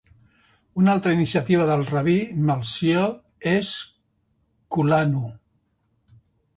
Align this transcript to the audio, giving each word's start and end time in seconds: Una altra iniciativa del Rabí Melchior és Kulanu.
Una 0.83 0.93
altra 0.97 1.13
iniciativa 1.17 1.67
del 1.71 1.83
Rabí 1.91 2.15
Melchior 2.49 3.53
és 3.55 3.73
Kulanu. 4.77 5.25